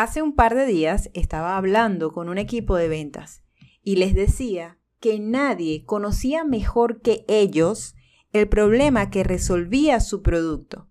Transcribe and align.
Hace 0.00 0.22
un 0.22 0.34
par 0.34 0.54
de 0.54 0.64
días 0.64 1.10
estaba 1.12 1.58
hablando 1.58 2.10
con 2.10 2.30
un 2.30 2.38
equipo 2.38 2.74
de 2.74 2.88
ventas 2.88 3.42
y 3.82 3.96
les 3.96 4.14
decía 4.14 4.78
que 4.98 5.18
nadie 5.20 5.84
conocía 5.84 6.42
mejor 6.42 7.02
que 7.02 7.26
ellos 7.28 7.94
el 8.32 8.48
problema 8.48 9.10
que 9.10 9.24
resolvía 9.24 10.00
su 10.00 10.22
producto 10.22 10.88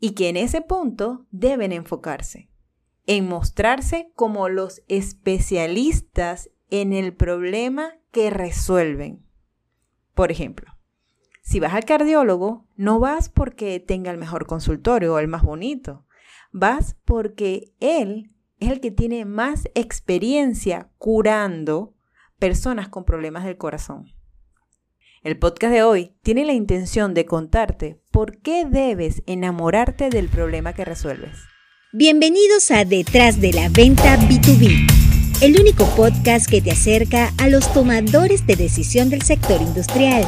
y 0.00 0.16
que 0.16 0.28
en 0.28 0.36
ese 0.36 0.60
punto 0.60 1.24
deben 1.30 1.70
enfocarse, 1.70 2.50
en 3.06 3.28
mostrarse 3.28 4.10
como 4.16 4.48
los 4.48 4.82
especialistas 4.88 6.50
en 6.68 6.92
el 6.92 7.14
problema 7.14 7.92
que 8.10 8.28
resuelven. 8.28 9.24
Por 10.14 10.32
ejemplo, 10.32 10.76
si 11.42 11.60
vas 11.60 11.74
al 11.74 11.84
cardiólogo, 11.84 12.66
no 12.74 12.98
vas 12.98 13.28
porque 13.28 13.78
tenga 13.78 14.10
el 14.10 14.18
mejor 14.18 14.46
consultorio 14.46 15.14
o 15.14 15.20
el 15.20 15.28
más 15.28 15.44
bonito, 15.44 16.06
vas 16.50 16.96
porque 17.04 17.72
él 17.78 18.32
es 18.60 18.70
el 18.70 18.80
que 18.80 18.90
tiene 18.90 19.24
más 19.24 19.68
experiencia 19.74 20.90
curando 20.98 21.94
personas 22.38 22.88
con 22.88 23.04
problemas 23.04 23.44
del 23.44 23.56
corazón. 23.56 24.12
El 25.22 25.38
podcast 25.38 25.72
de 25.72 25.82
hoy 25.82 26.14
tiene 26.22 26.44
la 26.44 26.52
intención 26.52 27.14
de 27.14 27.26
contarte 27.26 28.00
por 28.10 28.38
qué 28.38 28.64
debes 28.64 29.22
enamorarte 29.26 30.10
del 30.10 30.28
problema 30.28 30.72
que 30.72 30.84
resuelves. 30.84 31.36
Bienvenidos 31.92 32.70
a 32.70 32.84
Detrás 32.84 33.40
de 33.40 33.52
la 33.52 33.68
Venta 33.68 34.16
B2B, 34.16 35.42
el 35.42 35.60
único 35.60 35.84
podcast 35.96 36.48
que 36.48 36.60
te 36.60 36.70
acerca 36.70 37.32
a 37.38 37.48
los 37.48 37.72
tomadores 37.72 38.46
de 38.46 38.56
decisión 38.56 39.08
del 39.08 39.22
sector 39.22 39.60
industrial 39.60 40.24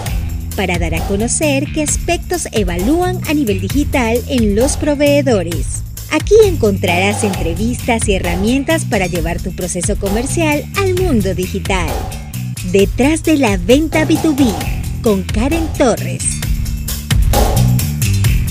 para 0.56 0.78
dar 0.78 0.94
a 0.94 1.06
conocer 1.06 1.66
qué 1.72 1.82
aspectos 1.82 2.48
evalúan 2.52 3.20
a 3.28 3.34
nivel 3.34 3.60
digital 3.60 4.18
en 4.28 4.56
los 4.56 4.76
proveedores. 4.76 5.84
Aquí 6.12 6.34
encontrarás 6.44 7.22
entrevistas 7.22 8.08
y 8.08 8.14
herramientas 8.14 8.84
para 8.84 9.06
llevar 9.06 9.40
tu 9.40 9.54
proceso 9.54 9.96
comercial 9.96 10.64
al 10.76 11.00
mundo 11.00 11.36
digital. 11.36 11.88
Detrás 12.72 13.22
de 13.22 13.36
la 13.36 13.56
venta 13.56 14.04
B2B 14.04 15.02
con 15.02 15.22
Karen 15.22 15.68
Torres. 15.78 16.24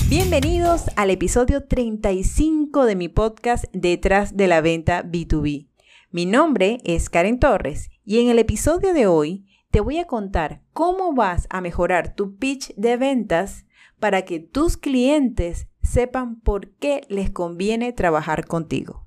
Bienvenidos 0.08 0.84
al 0.96 1.10
episodio 1.10 1.62
35 1.64 2.86
de 2.86 2.96
mi 2.96 3.08
podcast 3.08 3.66
Detrás 3.74 4.38
de 4.38 4.46
la 4.46 4.62
venta 4.62 5.04
B2B. 5.04 5.68
Mi 6.12 6.24
nombre 6.24 6.78
es 6.84 7.10
Karen 7.10 7.38
Torres 7.38 7.90
y 8.06 8.20
en 8.20 8.30
el 8.30 8.38
episodio 8.38 8.94
de 8.94 9.06
hoy 9.06 9.44
te 9.70 9.80
voy 9.80 9.98
a 9.98 10.06
contar 10.06 10.62
cómo 10.72 11.12
vas 11.12 11.46
a 11.50 11.60
mejorar 11.60 12.14
tu 12.14 12.38
pitch 12.38 12.74
de 12.76 12.96
ventas 12.96 13.66
para 13.98 14.22
que 14.22 14.40
tus 14.40 14.78
clientes 14.78 15.66
sepan 15.90 16.40
por 16.40 16.70
qué 16.76 17.02
les 17.08 17.30
conviene 17.30 17.92
trabajar 17.92 18.46
contigo. 18.46 19.04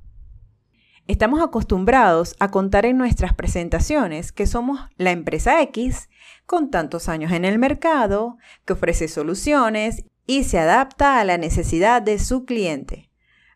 Estamos 1.08 1.42
acostumbrados 1.42 2.36
a 2.40 2.50
contar 2.50 2.86
en 2.86 2.98
nuestras 2.98 3.34
presentaciones 3.34 4.31
que 4.31 4.45
somos 4.45 4.80
la 4.98 5.12
empresa 5.12 5.62
X 5.62 6.09
con 6.45 6.72
tantos 6.72 7.09
años 7.09 7.31
en 7.31 7.45
el 7.45 7.59
mercado, 7.59 8.38
que 8.66 8.73
ofrece 8.73 9.08
soluciones 9.08 10.06
y 10.25 10.44
se 10.44 10.59
adapta 10.59 11.20
a 11.20 11.25
la 11.25 11.38
necesidad 11.38 12.02
de 12.02 12.20
su 12.20 12.45
cliente. 12.45 13.09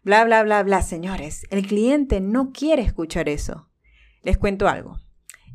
Bla, 0.03 0.25
bla, 0.25 0.44
bla, 0.44 0.64
bla, 0.64 0.81
señores. 0.81 1.45
El 1.50 1.66
cliente 1.66 2.19
no 2.19 2.52
quiere 2.52 2.81
escuchar 2.81 3.30
eso. 3.30 3.69
Les 4.23 4.38
cuento 4.38 4.67
algo. 4.67 5.00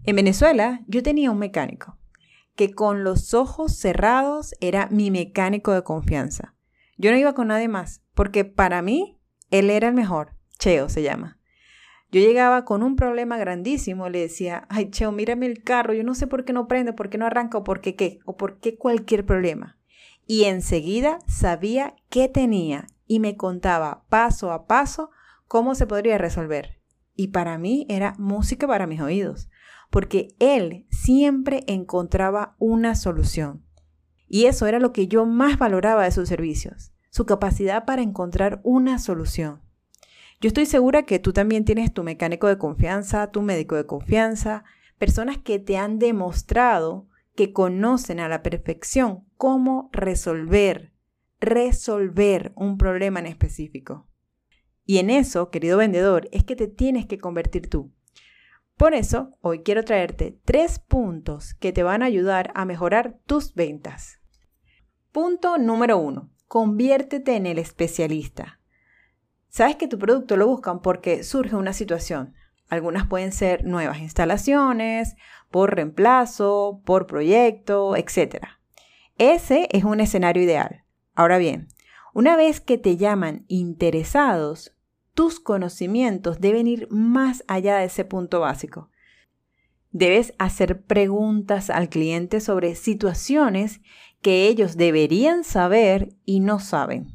En 0.04 0.16
Venezuela 0.16 0.80
yo 0.86 1.02
tenía 1.02 1.30
un 1.30 1.38
mecánico 1.38 1.98
que 2.54 2.74
con 2.74 3.02
los 3.02 3.32
ojos 3.34 3.74
cerrados 3.76 4.54
era 4.60 4.88
mi 4.90 5.10
mecánico 5.10 5.72
de 5.72 5.82
confianza. 5.82 6.54
Yo 7.02 7.10
no 7.10 7.18
iba 7.18 7.34
con 7.34 7.48
nadie 7.48 7.66
más, 7.66 8.00
porque 8.14 8.44
para 8.44 8.80
mí 8.80 9.18
él 9.50 9.70
era 9.70 9.88
el 9.88 9.94
mejor. 9.94 10.36
Cheo 10.60 10.88
se 10.88 11.02
llama. 11.02 11.40
Yo 12.12 12.20
llegaba 12.20 12.64
con 12.64 12.84
un 12.84 12.94
problema 12.94 13.38
grandísimo, 13.38 14.08
le 14.08 14.20
decía, 14.20 14.68
ay 14.68 14.88
Cheo, 14.92 15.10
mírame 15.10 15.46
el 15.46 15.64
carro, 15.64 15.94
yo 15.94 16.04
no 16.04 16.14
sé 16.14 16.28
por 16.28 16.44
qué 16.44 16.52
no 16.52 16.68
prende, 16.68 16.92
por 16.92 17.10
qué 17.10 17.18
no 17.18 17.26
arranca, 17.26 17.58
o 17.58 17.64
por 17.64 17.80
qué 17.80 17.96
qué, 17.96 18.20
o 18.24 18.36
por 18.36 18.60
qué 18.60 18.78
cualquier 18.78 19.26
problema. 19.26 19.80
Y 20.28 20.44
enseguida 20.44 21.18
sabía 21.26 21.96
qué 22.08 22.28
tenía 22.28 22.86
y 23.08 23.18
me 23.18 23.36
contaba 23.36 24.04
paso 24.08 24.52
a 24.52 24.68
paso 24.68 25.10
cómo 25.48 25.74
se 25.74 25.88
podría 25.88 26.18
resolver. 26.18 26.78
Y 27.16 27.28
para 27.28 27.58
mí 27.58 27.84
era 27.88 28.14
música 28.16 28.68
para 28.68 28.86
mis 28.86 29.00
oídos, 29.00 29.48
porque 29.90 30.36
él 30.38 30.86
siempre 30.88 31.64
encontraba 31.66 32.54
una 32.60 32.94
solución. 32.94 33.64
Y 34.34 34.46
eso 34.46 34.66
era 34.66 34.78
lo 34.78 34.94
que 34.94 35.08
yo 35.08 35.26
más 35.26 35.58
valoraba 35.58 36.04
de 36.04 36.10
sus 36.10 36.26
servicios, 36.26 36.94
su 37.10 37.26
capacidad 37.26 37.84
para 37.84 38.00
encontrar 38.00 38.62
una 38.62 38.98
solución. 38.98 39.60
Yo 40.40 40.48
estoy 40.48 40.64
segura 40.64 41.02
que 41.02 41.18
tú 41.18 41.34
también 41.34 41.66
tienes 41.66 41.92
tu 41.92 42.02
mecánico 42.02 42.46
de 42.46 42.56
confianza, 42.56 43.30
tu 43.30 43.42
médico 43.42 43.76
de 43.76 43.84
confianza, 43.84 44.64
personas 44.96 45.36
que 45.36 45.58
te 45.58 45.76
han 45.76 45.98
demostrado 45.98 47.08
que 47.34 47.52
conocen 47.52 48.20
a 48.20 48.28
la 48.30 48.42
perfección 48.42 49.26
cómo 49.36 49.90
resolver, 49.92 50.94
resolver 51.38 52.52
un 52.56 52.78
problema 52.78 53.20
en 53.20 53.26
específico. 53.26 54.08
Y 54.86 54.96
en 54.96 55.10
eso, 55.10 55.50
querido 55.50 55.76
vendedor, 55.76 56.30
es 56.32 56.42
que 56.42 56.56
te 56.56 56.68
tienes 56.68 57.04
que 57.04 57.18
convertir 57.18 57.68
tú. 57.68 57.92
Por 58.78 58.94
eso, 58.94 59.36
hoy 59.42 59.58
quiero 59.58 59.84
traerte 59.84 60.40
tres 60.46 60.78
puntos 60.78 61.52
que 61.52 61.74
te 61.74 61.82
van 61.82 62.02
a 62.02 62.06
ayudar 62.06 62.50
a 62.54 62.64
mejorar 62.64 63.18
tus 63.26 63.52
ventas. 63.52 64.21
Punto 65.12 65.58
número 65.58 65.98
uno. 65.98 66.30
Conviértete 66.48 67.36
en 67.36 67.44
el 67.44 67.58
especialista. 67.58 68.60
Sabes 69.50 69.76
que 69.76 69.86
tu 69.86 69.98
producto 69.98 70.38
lo 70.38 70.46
buscan 70.46 70.80
porque 70.80 71.22
surge 71.22 71.54
una 71.54 71.74
situación. 71.74 72.34
Algunas 72.70 73.06
pueden 73.06 73.32
ser 73.32 73.66
nuevas 73.66 73.98
instalaciones, 73.98 75.16
por 75.50 75.74
reemplazo, 75.74 76.80
por 76.86 77.06
proyecto, 77.06 77.94
etc. 77.94 78.46
Ese 79.18 79.68
es 79.72 79.84
un 79.84 80.00
escenario 80.00 80.42
ideal. 80.42 80.82
Ahora 81.14 81.36
bien, 81.36 81.68
una 82.14 82.34
vez 82.34 82.62
que 82.62 82.78
te 82.78 82.96
llaman 82.96 83.44
interesados, 83.48 84.74
tus 85.12 85.40
conocimientos 85.40 86.40
deben 86.40 86.66
ir 86.66 86.88
más 86.90 87.44
allá 87.48 87.76
de 87.76 87.84
ese 87.84 88.06
punto 88.06 88.40
básico. 88.40 88.88
Debes 89.90 90.32
hacer 90.38 90.86
preguntas 90.86 91.68
al 91.68 91.90
cliente 91.90 92.40
sobre 92.40 92.74
situaciones 92.76 93.82
que 94.22 94.46
ellos 94.46 94.76
deberían 94.76 95.44
saber 95.44 96.14
y 96.24 96.40
no 96.40 96.60
saben. 96.60 97.12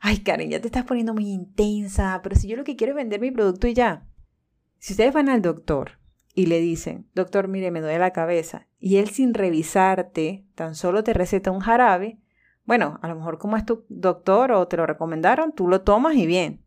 Ay, 0.00 0.18
Karen, 0.18 0.50
ya 0.50 0.60
te 0.60 0.66
estás 0.66 0.84
poniendo 0.84 1.14
muy 1.14 1.30
intensa, 1.30 2.20
pero 2.22 2.36
si 2.36 2.48
yo 2.48 2.56
lo 2.56 2.64
que 2.64 2.76
quiero 2.76 2.92
es 2.92 2.96
vender 2.96 3.20
mi 3.20 3.30
producto 3.30 3.66
y 3.66 3.74
ya. 3.74 4.06
Si 4.78 4.92
ustedes 4.92 5.14
van 5.14 5.30
al 5.30 5.40
doctor 5.40 5.92
y 6.34 6.46
le 6.46 6.60
dicen, 6.60 7.08
doctor, 7.14 7.48
mire, 7.48 7.70
me 7.70 7.80
duele 7.80 7.98
la 7.98 8.12
cabeza, 8.12 8.66
y 8.78 8.96
él 8.96 9.08
sin 9.08 9.32
revisarte 9.32 10.44
tan 10.54 10.74
solo 10.74 11.02
te 11.04 11.14
receta 11.14 11.50
un 11.50 11.60
jarabe, 11.60 12.18
bueno, 12.66 12.98
a 13.00 13.08
lo 13.08 13.14
mejor 13.14 13.38
como 13.38 13.56
es 13.56 13.64
tu 13.64 13.86
doctor 13.88 14.52
o 14.52 14.68
te 14.68 14.76
lo 14.76 14.86
recomendaron, 14.86 15.52
tú 15.52 15.68
lo 15.68 15.82
tomas 15.82 16.16
y 16.16 16.26
bien. 16.26 16.64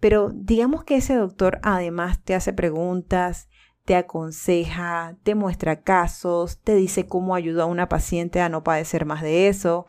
Pero 0.00 0.30
digamos 0.34 0.84
que 0.84 0.96
ese 0.96 1.14
doctor 1.14 1.60
además 1.62 2.22
te 2.22 2.34
hace 2.34 2.52
preguntas, 2.52 3.48
te 3.84 3.96
aconseja, 3.96 5.16
te 5.22 5.34
muestra 5.34 5.82
casos, 5.82 6.58
te 6.58 6.74
dice 6.74 7.06
cómo 7.06 7.34
ayuda 7.34 7.64
a 7.64 7.66
una 7.66 7.88
paciente 7.88 8.40
a 8.40 8.48
no 8.48 8.64
padecer 8.64 9.04
más 9.04 9.22
de 9.22 9.48
eso. 9.48 9.86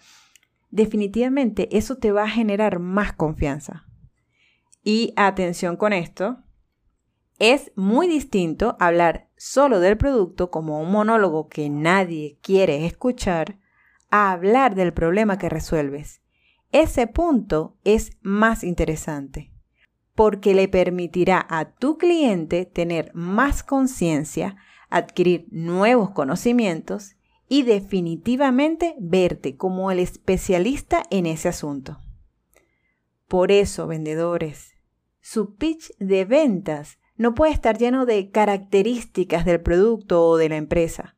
Definitivamente 0.70 1.78
eso 1.78 1.98
te 1.98 2.12
va 2.12 2.24
a 2.24 2.30
generar 2.30 2.80
más 2.80 3.14
confianza. 3.14 3.86
Y 4.84 5.14
atención 5.16 5.78
con 5.78 5.94
esto, 5.94 6.38
es 7.40 7.72
muy 7.76 8.08
distinto 8.08 8.78
hablar 8.80 9.30
solo 9.38 9.80
del 9.80 9.98
producto 9.98 10.52
como 10.52 10.82
un 10.82 10.92
monólogo 10.92 11.48
que 11.48 11.70
nadie 11.70 12.38
quiere 12.42 12.86
escuchar 12.86 13.58
a 14.12 14.32
hablar 14.32 14.76
del 14.76 14.94
problema 14.94 15.38
que 15.38 15.50
resuelves. 15.50 16.22
Ese 16.72 17.08
punto 17.08 17.78
es 17.84 18.12
más 18.22 18.64
interesante 18.64 19.55
porque 20.16 20.56
le 20.56 20.68
permitirá 20.68 21.46
a 21.50 21.76
tu 21.76 21.98
cliente 21.98 22.66
tener 22.66 23.12
más 23.14 23.64
conciencia, 23.64 24.56
adquirir 24.90 25.48
nuevos 25.52 26.12
conocimientos 26.12 27.18
y 27.48 27.64
definitivamente 27.64 28.96
verte 29.00 29.58
como 29.58 29.92
el 29.92 30.00
especialista 30.00 31.04
en 31.12 31.26
ese 31.26 31.50
asunto. 31.50 32.00
Por 33.28 33.52
eso, 33.52 33.88
vendedores, 33.88 34.74
su 35.20 35.56
pitch 35.56 35.96
de 36.00 36.26
ventas 36.26 36.98
no 37.18 37.34
puede 37.34 37.52
estar 37.52 37.78
lleno 37.78 38.06
de 38.06 38.32
características 38.32 39.46
del 39.46 39.62
producto 39.62 40.26
o 40.26 40.38
de 40.38 40.50
la 40.50 40.58
empresa, 40.58 41.16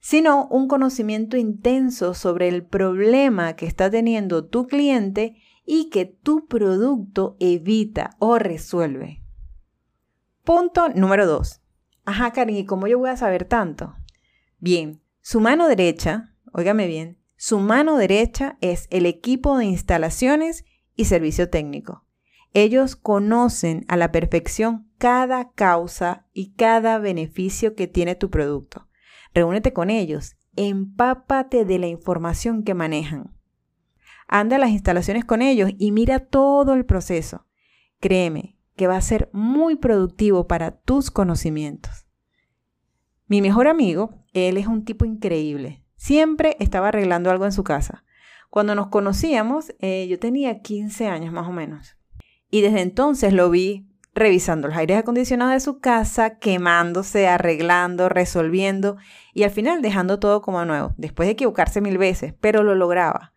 sino 0.00 0.48
un 0.48 0.68
conocimiento 0.68 1.36
intenso 1.36 2.12
sobre 2.14 2.48
el 2.48 2.64
problema 2.64 3.56
que 3.56 3.66
está 3.66 3.90
teniendo 3.90 4.46
tu 4.46 4.66
cliente 4.66 5.36
y 5.64 5.90
que 5.90 6.04
tu 6.04 6.46
producto 6.46 7.36
evita 7.40 8.10
o 8.18 8.38
resuelve. 8.38 9.22
Punto 10.44 10.88
número 10.90 11.26
2. 11.26 11.60
Ajá, 12.04 12.32
Karin, 12.32 12.56
¿y 12.56 12.66
cómo 12.66 12.86
yo 12.86 12.98
voy 12.98 13.10
a 13.10 13.16
saber 13.16 13.44
tanto? 13.44 13.94
Bien, 14.58 15.02
su 15.20 15.40
mano 15.40 15.68
derecha, 15.68 16.34
óigame 16.52 16.86
bien, 16.86 17.18
su 17.36 17.58
mano 17.58 17.96
derecha 17.96 18.58
es 18.60 18.86
el 18.90 19.06
equipo 19.06 19.58
de 19.58 19.64
instalaciones 19.64 20.64
y 20.96 21.06
servicio 21.06 21.50
técnico. 21.50 22.04
Ellos 22.52 22.94
conocen 22.94 23.84
a 23.88 23.96
la 23.96 24.12
perfección 24.12 24.88
cada 24.98 25.50
causa 25.52 26.26
y 26.32 26.52
cada 26.54 26.98
beneficio 26.98 27.74
que 27.74 27.88
tiene 27.88 28.14
tu 28.14 28.30
producto. 28.30 28.88
Reúnete 29.34 29.72
con 29.72 29.90
ellos, 29.90 30.36
empápate 30.54 31.64
de 31.64 31.78
la 31.78 31.88
información 31.88 32.62
que 32.62 32.74
manejan. 32.74 33.33
Anda 34.28 34.56
a 34.56 34.58
las 34.58 34.70
instalaciones 34.70 35.24
con 35.24 35.42
ellos 35.42 35.70
y 35.78 35.92
mira 35.92 36.20
todo 36.20 36.74
el 36.74 36.84
proceso. 36.84 37.46
Créeme 38.00 38.58
que 38.76 38.86
va 38.86 38.96
a 38.96 39.00
ser 39.00 39.30
muy 39.32 39.76
productivo 39.76 40.46
para 40.46 40.72
tus 40.72 41.10
conocimientos. 41.10 42.06
Mi 43.26 43.40
mejor 43.40 43.68
amigo, 43.68 44.24
él 44.32 44.56
es 44.56 44.66
un 44.66 44.84
tipo 44.84 45.04
increíble. 45.04 45.82
Siempre 45.96 46.56
estaba 46.60 46.88
arreglando 46.88 47.30
algo 47.30 47.44
en 47.44 47.52
su 47.52 47.64
casa. 47.64 48.04
Cuando 48.50 48.74
nos 48.74 48.88
conocíamos, 48.88 49.74
eh, 49.80 50.06
yo 50.08 50.18
tenía 50.18 50.60
15 50.60 51.08
años 51.08 51.32
más 51.32 51.48
o 51.48 51.52
menos. 51.52 51.96
Y 52.50 52.60
desde 52.60 52.82
entonces 52.82 53.32
lo 53.32 53.50
vi 53.50 53.88
revisando 54.14 54.68
los 54.68 54.76
aires 54.76 54.98
acondicionados 54.98 55.54
de 55.54 55.60
su 55.60 55.80
casa, 55.80 56.38
quemándose, 56.38 57.26
arreglando, 57.26 58.08
resolviendo 58.08 58.96
y 59.32 59.42
al 59.42 59.50
final 59.50 59.82
dejando 59.82 60.20
todo 60.20 60.40
como 60.40 60.64
nuevo, 60.64 60.94
después 60.96 61.26
de 61.26 61.32
equivocarse 61.32 61.80
mil 61.80 61.98
veces, 61.98 62.34
pero 62.40 62.62
lo 62.62 62.74
lograba. 62.74 63.33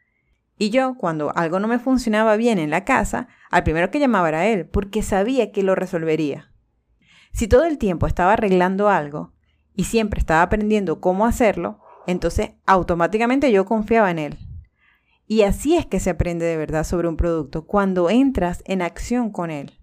Y 0.58 0.72
yo, 0.72 0.96
cuando 0.96 1.32
algo 1.36 1.60
no 1.60 1.68
me 1.68 1.80
funcionaba 1.80 2.36
bien 2.36 2.58
en 2.58 2.72
la 2.72 2.84
casa, 2.84 3.28
al 3.52 3.64
primero 3.64 3.92
que 3.92 4.00
llamaba 4.00 4.30
era 4.30 4.48
él, 4.48 4.66
porque 4.66 5.04
sabía 5.04 5.52
que 5.52 5.64
lo 5.64 5.76
resolvería. 5.76 6.52
Si 7.32 7.48
todo 7.48 7.66
el 7.66 7.78
tiempo 7.78 8.08
estaba 8.08 8.34
arreglando 8.34 8.90
algo 8.90 9.34
y 9.76 9.84
siempre 9.84 10.20
estaba 10.20 10.42
aprendiendo 10.42 11.00
cómo 11.00 11.26
hacerlo, 11.26 11.80
entonces 12.08 12.52
automáticamente 12.66 13.52
yo 13.52 13.66
confiaba 13.66 14.10
en 14.10 14.20
él. 14.20 14.38
Y 15.28 15.44
así 15.44 15.76
es 15.76 15.86
que 15.86 16.00
se 16.00 16.10
aprende 16.10 16.46
de 16.46 16.58
verdad 16.58 16.86
sobre 16.86 17.08
un 17.08 17.18
producto, 17.18 17.68
cuando 17.68 18.10
entras 18.10 18.64
en 18.66 18.82
acción 18.82 19.30
con 19.30 19.52
él. 19.52 19.78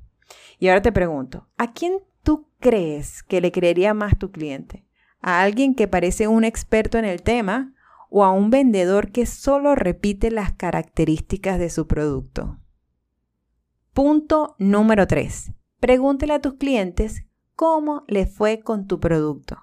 Y 0.59 0.69
ahora 0.69 0.83
te 0.83 0.91
pregunto, 0.91 1.49
¿a 1.59 1.73
quién 1.73 1.99
tú 2.23 2.49
crees 2.59 3.23
que 3.23 3.43
le 3.43 3.53
creería 3.53 3.93
más 3.93 4.19
tu 4.19 4.33
cliente? 4.33 4.87
¿A 5.21 5.43
alguien 5.43 5.75
que 5.75 5.87
parece 5.87 6.27
un 6.29 6.45
experto 6.45 6.99
en 6.99 7.05
el 7.05 7.23
tema 7.23 7.74
o 8.17 8.23
a 8.23 8.31
un 8.31 8.49
vendedor 8.49 9.11
que 9.11 9.27
solo 9.27 9.75
repite 9.75 10.31
las 10.31 10.53
características 10.53 11.59
de 11.59 11.69
su 11.69 11.89
producto? 11.89 12.61
Punto 13.93 14.55
número 14.61 15.09
3. 15.09 15.51
Pregúntele 15.81 16.35
a 16.35 16.41
tus 16.41 16.55
clientes 16.55 17.25
cómo 17.57 18.05
le 18.07 18.27
fue 18.27 18.61
con 18.61 18.87
tu 18.87 19.01
producto. 19.01 19.59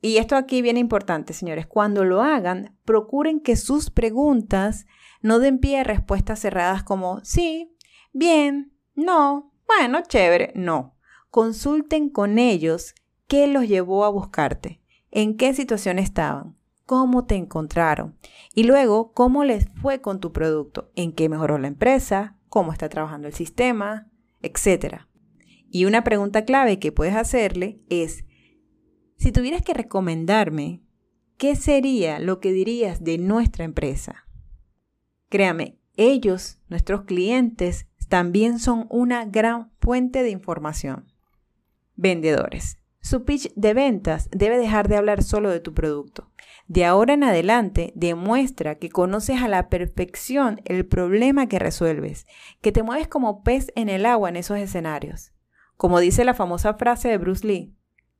Y 0.00 0.18
esto 0.18 0.36
aquí 0.36 0.62
viene 0.62 0.78
importante, 0.78 1.32
señores. 1.32 1.66
Cuando 1.66 2.04
lo 2.04 2.22
hagan, 2.22 2.78
procuren 2.84 3.40
que 3.40 3.56
sus 3.56 3.90
preguntas 3.90 4.86
no 5.20 5.40
den 5.40 5.58
pie 5.58 5.80
a 5.80 5.84
respuestas 5.84 6.38
cerradas 6.38 6.84
como 6.84 7.18
sí, 7.24 7.76
bien, 8.12 8.72
no, 8.94 9.52
bueno, 9.66 10.02
chévere. 10.06 10.52
No. 10.54 10.94
Consulten 11.30 12.10
con 12.10 12.38
ellos 12.38 12.94
qué 13.26 13.48
los 13.48 13.66
llevó 13.66 14.04
a 14.04 14.08
buscarte, 14.08 14.80
en 15.10 15.36
qué 15.36 15.52
situación 15.52 15.98
estaban, 15.98 16.57
cómo 16.88 17.26
te 17.26 17.34
encontraron 17.34 18.16
y 18.54 18.62
luego 18.62 19.12
cómo 19.12 19.44
les 19.44 19.68
fue 19.82 20.00
con 20.00 20.20
tu 20.20 20.32
producto, 20.32 20.90
en 20.96 21.12
qué 21.12 21.28
mejoró 21.28 21.58
la 21.58 21.68
empresa, 21.68 22.38
cómo 22.48 22.72
está 22.72 22.88
trabajando 22.88 23.28
el 23.28 23.34
sistema, 23.34 24.10
etc. 24.40 25.02
Y 25.70 25.84
una 25.84 26.02
pregunta 26.02 26.46
clave 26.46 26.78
que 26.78 26.90
puedes 26.90 27.14
hacerle 27.14 27.82
es, 27.90 28.24
si 29.18 29.32
tuvieras 29.32 29.60
que 29.60 29.74
recomendarme, 29.74 30.80
¿qué 31.36 31.56
sería 31.56 32.20
lo 32.20 32.40
que 32.40 32.52
dirías 32.52 33.04
de 33.04 33.18
nuestra 33.18 33.66
empresa? 33.66 34.26
Créame, 35.28 35.78
ellos, 35.94 36.58
nuestros 36.70 37.02
clientes, 37.02 37.86
también 38.08 38.58
son 38.58 38.86
una 38.88 39.26
gran 39.26 39.72
fuente 39.78 40.22
de 40.22 40.30
información. 40.30 41.12
Vendedores. 41.96 42.78
Su 43.08 43.24
pitch 43.24 43.54
de 43.54 43.72
ventas 43.72 44.28
debe 44.32 44.58
dejar 44.58 44.86
de 44.86 44.98
hablar 44.98 45.22
solo 45.22 45.48
de 45.48 45.60
tu 45.60 45.72
producto. 45.72 46.30
De 46.66 46.84
ahora 46.84 47.14
en 47.14 47.24
adelante, 47.24 47.90
demuestra 47.96 48.74
que 48.74 48.90
conoces 48.90 49.40
a 49.40 49.48
la 49.48 49.70
perfección 49.70 50.60
el 50.66 50.84
problema 50.84 51.46
que 51.46 51.58
resuelves, 51.58 52.26
que 52.60 52.70
te 52.70 52.82
mueves 52.82 53.08
como 53.08 53.42
pez 53.42 53.72
en 53.76 53.88
el 53.88 54.04
agua 54.04 54.28
en 54.28 54.36
esos 54.36 54.58
escenarios. 54.58 55.32
Como 55.78 56.00
dice 56.00 56.22
la 56.22 56.34
famosa 56.34 56.74
frase 56.74 57.08
de 57.08 57.16
Bruce 57.16 57.46
Lee, 57.46 57.74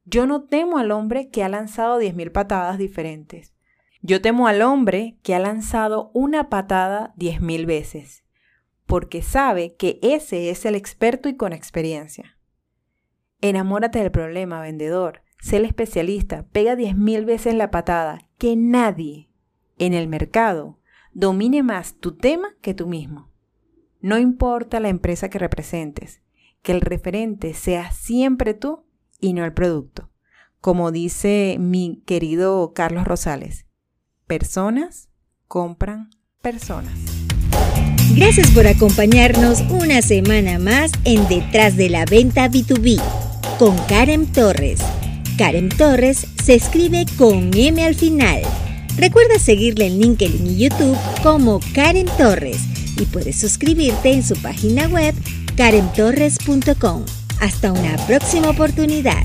yo 0.07 0.27
no 0.27 0.45
temo 0.45 0.79
al 0.79 0.91
hombre 0.91 1.29
que 1.29 1.45
ha 1.45 1.51
lanzado 1.51 2.01
10.000 2.01 2.33
patadas 2.33 2.79
diferentes. 2.79 3.53
Yo 4.01 4.23
temo 4.23 4.49
al 4.49 4.63
hombre 4.63 5.19
que 5.23 5.35
ha 5.35 5.39
lanzado 5.39 6.11
una 6.15 6.49
patada 6.49 7.13
10.000 7.19 7.67
veces, 7.67 8.25
porque 8.87 9.21
sabe 9.21 9.77
que 9.77 9.99
ese 10.01 10.49
es 10.49 10.65
el 10.65 10.75
experto 10.75 11.29
y 11.29 11.37
con 11.37 11.53
experiencia. 11.53 12.38
Enamórate 13.41 14.01
del 14.01 14.11
problema, 14.11 14.61
vendedor. 14.61 15.23
Sé 15.41 15.59
el 15.59 15.65
especialista. 15.65 16.47
Pega 16.51 16.75
10.000 16.75 17.25
veces 17.25 17.55
la 17.55 17.71
patada. 17.71 18.29
Que 18.37 18.57
nadie 18.57 19.31
en 19.79 19.95
el 19.95 20.09
mercado 20.09 20.81
domine 21.13 21.63
más 21.63 21.95
tu 21.95 22.17
tema 22.17 22.49
que 22.61 22.75
tú 22.75 22.89
mismo. 22.89 23.31
No 24.01 24.19
importa 24.19 24.81
la 24.81 24.89
empresa 24.89 25.29
que 25.29 25.39
representes, 25.39 26.21
que 26.63 26.73
el 26.73 26.81
referente 26.81 27.55
sea 27.55 27.93
siempre 27.93 28.55
tú 28.55 28.85
y 29.21 29.33
no 29.33 29.45
el 29.45 29.53
producto. 29.53 30.11
Como 30.61 30.91
dice 30.91 31.57
mi 31.61 32.03
querido 32.07 32.73
Carlos 32.75 33.05
Rosales, 33.05 33.67
personas 34.27 35.11
compran 35.47 36.11
personas. 36.43 36.95
Gracias 38.17 38.51
por 38.51 38.67
acompañarnos 38.67 39.61
una 39.71 40.03
semana 40.03 40.59
más 40.59 40.91
en 41.05 41.29
Detrás 41.29 41.77
de 41.77 41.91
la 41.91 42.05
Venta 42.05 42.49
B2B 42.49 43.28
con 43.59 43.77
Karen 43.89 44.27
Torres. 44.27 44.79
Karen 45.37 45.69
Torres 45.69 46.27
se 46.43 46.55
escribe 46.55 47.05
con 47.17 47.51
M 47.55 47.85
al 47.85 47.95
final. 47.95 48.43
Recuerda 48.97 49.39
seguirle 49.39 49.87
en 49.87 50.01
LinkedIn 50.01 50.47
y 50.47 50.57
YouTube 50.57 50.97
como 51.23 51.61
Karen 51.75 52.07
Torres 52.17 52.59
y 52.97 53.05
puedes 53.07 53.39
suscribirte 53.39 54.13
en 54.13 54.23
su 54.23 54.37
página 54.37 54.87
web 54.89 55.15
karentorres.com. 55.57 57.05
Hasta 57.41 57.73
una 57.73 57.97
próxima 58.07 58.51
oportunidad. 58.51 59.23